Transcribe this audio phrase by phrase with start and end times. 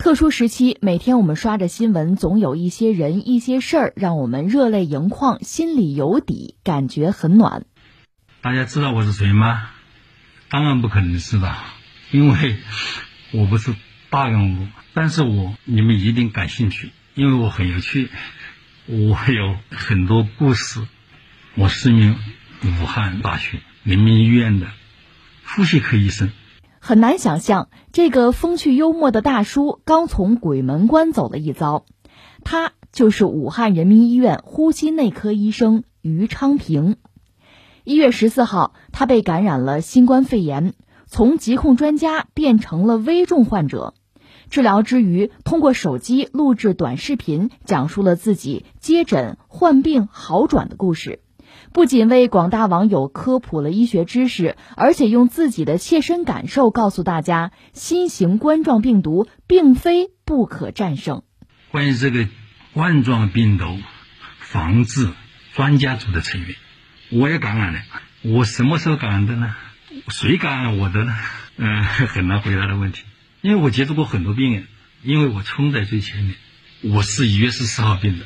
[0.00, 7.66] 特殊时期，每天我们刷着新闻，总有一些人、一些事儿让我们热泪盈眶，心里有底，感觉很暖。
[8.40, 9.68] 大家知道我是谁吗？
[10.48, 11.54] 当然不可能知道，
[12.10, 12.56] 因为
[13.32, 13.74] 我不是
[14.08, 14.68] 大人物。
[14.94, 18.08] 但是我你们一定感兴趣，因为我很有趣，
[18.86, 20.80] 我有很多故事。
[21.56, 22.16] 我是名
[22.64, 24.68] 武汉大学人民医院的
[25.44, 26.30] 呼吸科医生。
[26.82, 31.84] 很难想象，这个风趣幽默的大叔刚从鬼门关走了一遭。
[32.42, 36.96] 他就是武汉人民医院呼吸内科医生于昌平。
[37.84, 40.72] 一月十四号，他被感染了新冠肺炎，
[41.06, 43.92] 从疾控专家变成了危重患者。
[44.48, 51.20] 治疗之余，通过手机录制短视频，讲述了自己接诊、患病、好转的故事。
[51.72, 61.22] 不仅为广大网友科普了医学知识，而且用自己的切身感受告诉大家，新型冠状病毒并非不可战胜。
[61.70, 62.26] 关于这个
[62.72, 63.78] 冠状病毒
[64.40, 65.10] 防治
[65.54, 66.56] 专家组的成员，
[67.10, 67.80] 我也感染了。
[68.22, 69.54] 我什么时候感染的呢？
[70.08, 71.14] 谁感染我的呢？
[71.56, 73.04] 嗯，很难回答的问题。
[73.42, 74.66] 因为我接触过很多病人，
[75.04, 76.34] 因为我冲在最前面。
[76.82, 78.24] 我是一月十四号病的，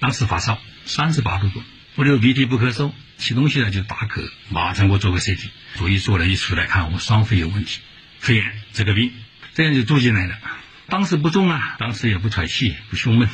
[0.00, 1.62] 当时发烧三十八度多。
[1.94, 7.80] 不流鼻涕不咳嗽，吃东西呢就打嗝，马上给我做个 CT，所以做了一出来看我双肺有问题，
[8.18, 9.12] 肺炎这个病，
[9.54, 10.38] 这样就住进来了。
[10.88, 13.28] 当时不重啊，当时也不喘气不胸闷，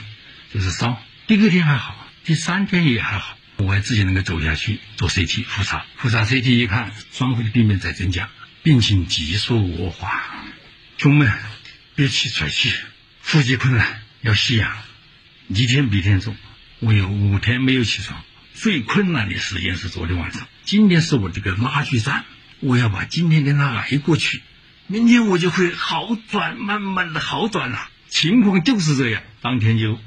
[0.53, 1.01] 就是烧。
[1.29, 8.29] 第二天还好，第三天也还好，我还自己能够走下去做 CT 复查，复查 CT 一看双肺的病变在增加，
[8.65, 10.45] 病情急速恶化，
[10.97, 11.33] 胸闷、
[11.95, 12.73] 憋气喘气、
[13.23, 14.83] 呼吸困难要吸氧，
[15.47, 16.37] 一天比一天重，
[16.81, 18.25] 我有五天没有起床。
[18.59, 22.25] 最困难的时间是昨天晚上，今天是我这个拉锯战，
[22.59, 24.43] 我要把今天跟他挨过去，
[24.89, 27.89] 明天我就会好转，慢慢的好转了。
[28.09, 30.01] 情况就是这样，当天就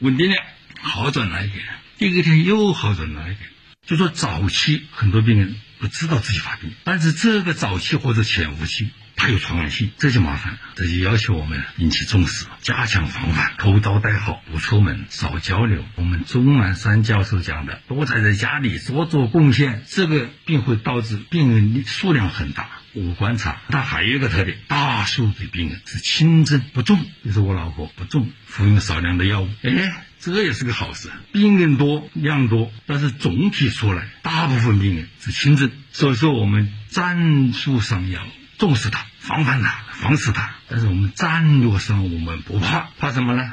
[0.00, 0.36] 稳定了，
[0.82, 1.64] 好转了一点，
[1.96, 3.48] 第二天又好转了一点。
[3.86, 8.90] 就说早期很多病人不知道自己发病，但是这个早期或者潜伏期。
[9.18, 10.58] 它有传染性，这就麻烦了。
[10.76, 15.84] 这就要求我们引起重视，加强防范，口罩戴好，不出门，少交流。
[15.96, 22.68] 我们钟南山教授讲的，多宅在家里，多做贡献，这个病会导致病人数量很大。
[22.94, 31.10] 我观察，它还有一个特点，大数的病人是轻症不重，就是我老婆不重，服用少量的药物，哎，这也是个好事。
[31.32, 35.72] 病人多，量多，但是总体出来，大部分病人是轻症。
[35.90, 38.24] 所以说，我们战术上要。
[38.58, 40.50] 重视它，防范它，防死它。
[40.68, 43.52] 但是我们战略上我们不怕，怕什么呢？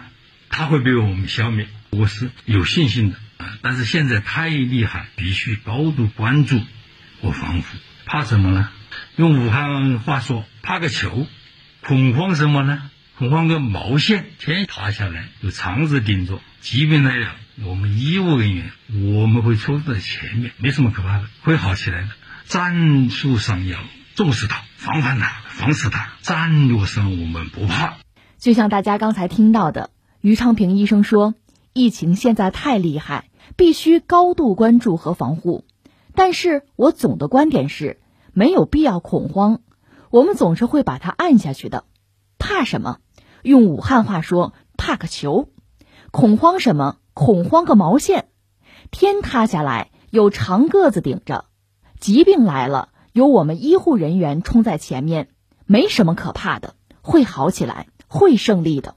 [0.49, 3.57] 它会被我们消灭，我是有信心的啊。
[3.61, 6.59] 但是现在太厉害，必须高度关注
[7.21, 7.77] 和防护。
[8.05, 8.69] 怕什么呢？
[9.15, 11.27] 用武汉话说，怕个球。
[11.81, 12.89] 恐慌什么呢？
[13.17, 16.41] 恐慌个毛线，天塌下来有肠子顶着。
[16.61, 22.09] 疾病来了，我们医务人员我们会冲在前面，没什么可怕的，会好起来的。
[22.45, 23.79] 战术上要。
[24.15, 26.07] 重视它，防范它，防死它。
[26.21, 27.97] 战略上我们不怕。
[28.37, 29.89] 就像大家刚才听到的，
[30.21, 31.33] 于昌平医生说，
[31.73, 35.65] 疫情现在太厉害，必须高度关注和防护。
[36.13, 37.99] 但是我总的观点是，
[38.31, 39.59] 没有必要恐慌。
[40.11, 41.83] 我们总是会把它按下去的。
[42.39, 42.99] 怕什么？
[43.43, 45.49] 用武汉话说，怕个球。
[46.11, 46.99] 恐慌什么？
[47.13, 48.29] 恐慌个毛线。
[48.91, 51.45] 天塌下来有长个子顶着，
[51.99, 52.89] 疾病来了。
[53.15, 55.29] 有我们医护人员冲在前面，
[55.65, 58.95] 没什么可怕的，会好起来，会胜利的。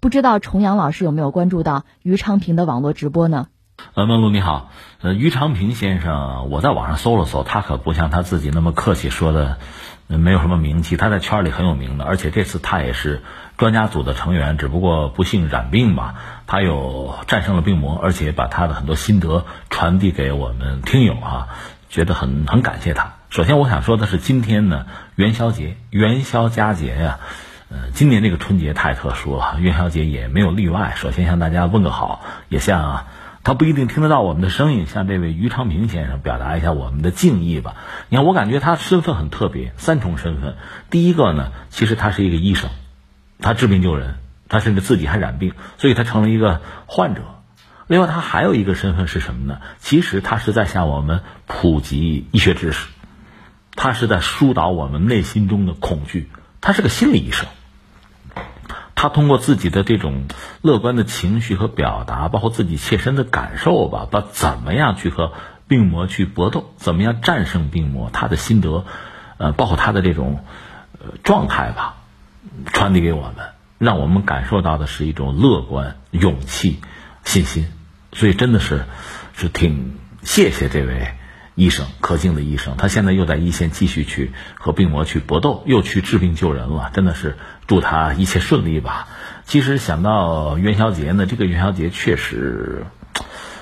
[0.00, 3.48] 不知道重阳老师有没有关注到于昌平的网络直播呢？
[3.94, 9.58] 呃，梦露你好，呃，于昌平先生，我在网上搜了搜，他可不像他自己那么客气说的，
[10.06, 13.20] 没有什么名气，他在圈里很有名的，而且这次他也是
[13.56, 16.14] 专家组的成员，只不过不幸染病吧，
[16.46, 21.48] 他有战胜了病魔，而且把他的很多心得传递给我们听友啊，
[21.88, 23.13] 觉得很很感谢他。
[23.34, 24.86] 首先，我想说的是，今天呢
[25.16, 27.18] 元宵节，元宵佳节呀，
[27.68, 30.92] 呃，今年这个春节太特殊了，元宵节也没有例外。
[30.94, 33.06] 首先向大家问个好，也向
[33.42, 37.74] 他不一定听得到我们的声音，向这位于昌平先生表达一下我们的敬意吧。
[38.08, 40.54] 你看，我感觉他身份很特别，三重身份。
[40.88, 42.70] 第一个呢，其实他是一个医生，
[43.40, 44.14] 他治病救人，
[44.48, 47.22] 他甚至自己还染病，所以他成了一个患者。
[47.88, 49.58] 另外，他还有一个身份是什么呢？
[49.80, 52.86] 其实他是在向我们普及医学知识。
[53.76, 56.28] 他是在疏导我们内心中的恐惧，
[56.60, 57.46] 他是个心理医生。
[58.94, 60.26] 他通过自己的这种
[60.62, 65.32] 乐观的情绪和表达，包括自己切身的感受吧，把怎么样去和
[65.68, 68.86] 病魔去搏斗，怎么样战胜病魔，他的心得，
[69.36, 70.44] 呃，包括他的这种
[70.92, 71.96] 呃状态吧，
[72.66, 73.34] 传递给我们。
[73.76, 76.80] 让我们感受到的是一种乐观、勇气、
[77.24, 77.66] 信心。
[78.12, 78.84] 所以真的是，
[79.34, 81.14] 是挺谢谢这位
[81.54, 82.76] 医生，可敬的医生。
[82.76, 86.90] 他现在又在一线继续去和病魔去搏斗，又去治病救人了。
[86.92, 87.36] 真的是
[87.66, 89.08] 祝他一切顺利吧。
[89.44, 92.86] 其实想到元宵节呢，这个元宵节确实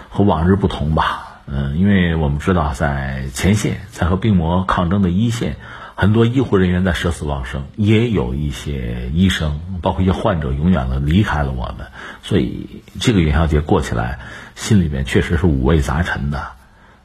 [0.08, 1.42] 和往日不同吧。
[1.46, 5.56] 嗯，因为我们知道，在前线，在和病魔抗争的一线，
[5.96, 11.88] 很多医护人员在舍死忘生，也有一些医生，包括一些患者，永远的离开了我们。
[12.22, 14.20] 所以这个元宵节过起来，
[14.54, 16.52] 心里面确实是五味杂陈的。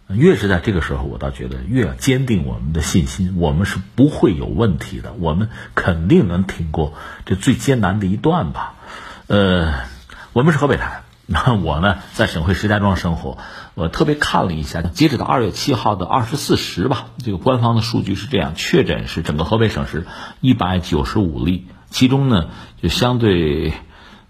[0.09, 6.93] 越是在这个时候，我倒觉得越要坚定我们的信心，我们是不会有问题的，我们肯定能挺过
[7.25, 8.75] 这最艰难的一段吧。
[9.27, 9.73] 呃，
[10.31, 13.37] 我们是河北台，那我呢在省会石家庄生活，
[13.73, 20.07] 我特别看了一下，截止到二月七号的二十四时吧，这个官方的数据是这样，确诊是整个河北省是
[20.39, 22.49] 一百九十五例，其中呢
[22.81, 23.73] 就相对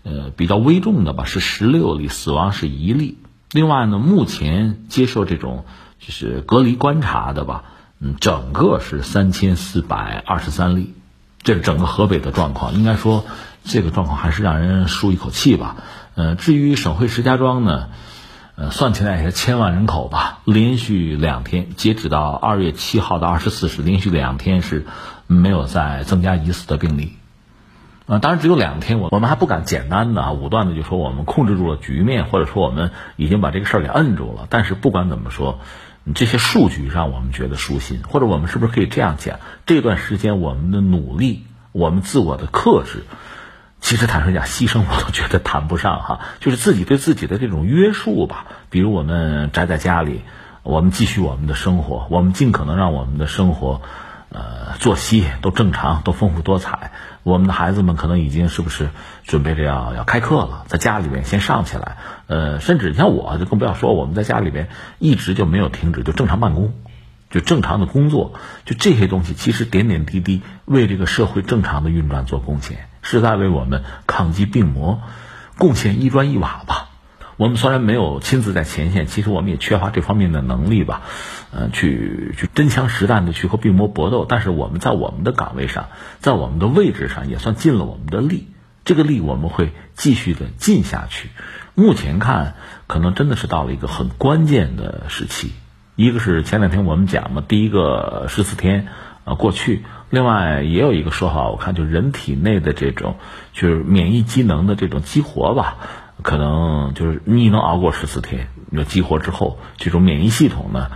[0.02, 3.20] 呃比较危重的吧是十六例，死亡是一例。
[3.52, 5.66] 另外呢，目前接受这种
[6.00, 7.64] 就是隔离观察的吧，
[8.00, 10.94] 嗯，整个是三千四百二十三例，
[11.44, 12.74] 这是整个河北的状况。
[12.74, 13.26] 应该说，
[13.64, 15.78] 这个状况还是让人舒一口气吧。
[16.16, 17.88] 呃，至于省会石家庄呢，
[18.56, 24.86] 呃，算起来也是千万人口吧，连续两天，截止到二月七号的二十四时，连续两天是
[25.26, 27.14] 没有再增加疑似的病例。
[28.08, 34.48] 啊，当然只有两天，我我们还不敢简单的啊武断的就说我们控制住了局面，或者说我们已经把这个事儿给摁住了。
[34.50, 35.60] 但是不管怎么说，
[36.16, 39.40] 这些数据让我们觉得舒心，或者我们是不是可以这样讲？
[39.66, 41.44] 这段时间我们的努力，
[41.74, 43.04] 我们自我的克制，
[43.82, 48.46] 其实坦率讲，牺牲我都觉得谈不上哈，就是自己对自己的这种约束吧。
[48.70, 50.22] 比如我们宅在家里，
[50.64, 53.82] 我们继续我们的生活，我们尽可能让我们的生活。
[54.30, 56.92] 呃，作息都正常，都丰富多彩。
[57.24, 58.90] 我们的孩子们可能已经是不是
[59.24, 61.98] 准备着要要开课了，在家里面先上起来。
[62.28, 64.70] 呃，甚至你像我，就更不要说我们在家里边
[65.00, 66.74] 一直就没有停止，就正常办公，
[67.30, 68.34] 就正常的工作，
[68.66, 75.02] 就这些东西，其实点点滴滴为这个社会正常的运转做贡献，是在为我们抗击病魔
[75.58, 76.87] 贡献一砖一瓦吧。
[77.38, 81.04] 我们虽然没有亲自在前线，其实我们也缺乏这方面的能力吧，
[81.52, 84.26] 呃，去去真枪实弹的去和病魔搏斗。
[84.28, 85.86] 但是我们在我们的岗位上，
[86.20, 88.48] 在我们的位置上也算尽了我们的力。
[88.86, 91.30] 这个力我们会继续的尽下去。
[91.76, 92.56] 目前看，
[92.88, 95.52] 可能真的是到了一个很关键的时期。
[95.96, 98.88] 一个是前两天我们讲嘛，第一个十四天
[99.26, 103.18] 呃过去，另外也有一个说法，我看就人体内的这种
[103.54, 105.78] 就是免疫机能的这种激活吧。
[106.24, 110.90] 可能就是你能熬过十四天，那激活之后，这种免疫系统呢，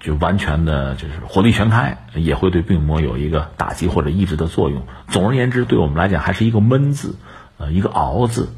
[0.00, 4.86] 就完全的就是火力全开，也会对病魔有一个打击或者抑制的作用。
[5.08, 7.16] 总而言之，对我们来讲还是一个闷字，
[7.58, 8.50] 呃，一个熬字。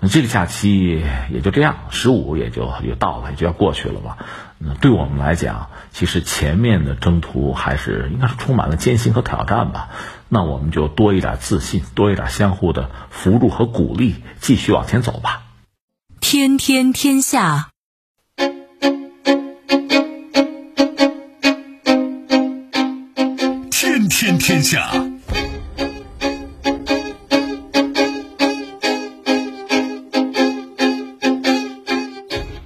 [0.00, 4.18] 那这个假期也就这样，十五也就也到了，也就要过去了吧。
[4.58, 9.88] 那对我们来讲，其实前面的征途还是应该是充满了艰辛和挑战吧。
[10.28, 15.43] 那我们就多一点自信，多一点相互的扶助和鼓励，继续往前走吧。
[16.26, 17.70] 天天天下，
[23.70, 24.90] 天天天下。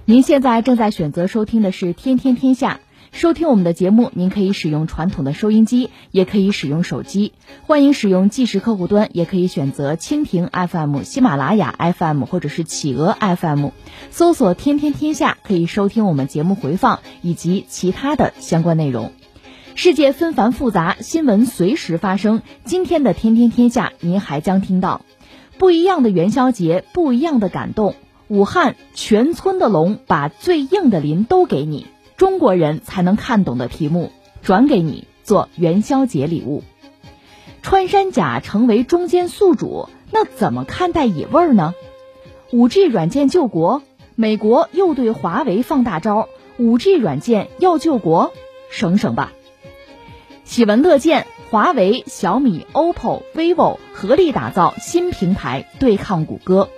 [0.04, 2.74] 您现在正在选择收听的是《天天天下》。
[3.18, 7.32] 收听我们的节目，您可以使用传统的收音机，也可以使用手机。
[7.66, 13.70] 欢迎使用即时客户端，也可以选择蜻蜓 FM、喜马拉雅 FM 或者是企鹅 FM，
[14.12, 19.10] 搜索“天天天下”可以收听我们节目回放以及其他的相关内容。
[19.74, 22.42] 世界纷繁复杂，新闻随时发生。
[22.64, 25.00] 今天的《天天天下》，您还将听到
[25.58, 27.96] 不一样的元宵节，不一样的感动。
[28.28, 31.88] 武汉全村的龙把最硬的鳞都给你。
[32.18, 34.10] 中国人才能看懂的题目，
[34.42, 36.64] 转给你做元宵节礼物。
[37.62, 41.74] 穿山甲成为中间宿主，那怎么看待野味儿呢？
[42.50, 43.82] 五 G 软件救国，
[44.16, 48.32] 美国又对华为放大招，五 G 软件要救国，
[48.68, 49.32] 省省吧。
[50.42, 56.68] 喜闻乐见，华为、小米、OPPO、vivo 合力打造新平台对抗谷歌。